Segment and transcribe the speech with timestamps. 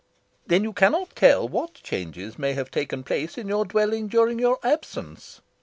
[0.47, 4.57] "Then you cannot tell what changes may have taken place in your dwelling during your
[4.63, 5.41] absence?"